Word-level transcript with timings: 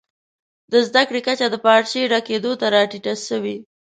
د 0.71 0.73
زده 0.87 1.01
کړي 1.09 1.21
کچه 1.27 1.47
د 1.51 1.55
پارچې 1.65 2.09
ډکېدو 2.11 2.51
ته 2.59 2.65
راټیټه 2.75 3.13
سوې. 3.27 3.55